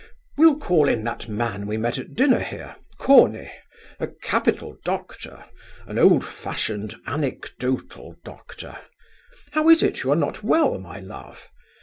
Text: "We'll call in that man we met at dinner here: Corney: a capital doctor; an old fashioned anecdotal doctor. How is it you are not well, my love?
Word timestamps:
"We'll 0.35 0.57
call 0.57 0.89
in 0.89 1.03
that 1.03 1.29
man 1.29 1.67
we 1.67 1.77
met 1.77 1.99
at 1.99 2.15
dinner 2.15 2.39
here: 2.39 2.75
Corney: 2.97 3.51
a 3.99 4.07
capital 4.07 4.79
doctor; 4.83 5.45
an 5.85 5.99
old 5.99 6.25
fashioned 6.25 6.95
anecdotal 7.05 8.15
doctor. 8.23 8.79
How 9.51 9.69
is 9.69 9.83
it 9.83 10.01
you 10.01 10.09
are 10.11 10.15
not 10.15 10.41
well, 10.41 10.79
my 10.79 10.99
love? 10.99 11.49